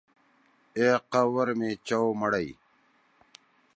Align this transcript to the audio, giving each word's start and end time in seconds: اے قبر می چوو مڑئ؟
اے 0.77 0.87
قبر 1.11 1.47
می 1.59 1.69
چوو 1.87 2.09
مڑئ؟ 2.19 2.47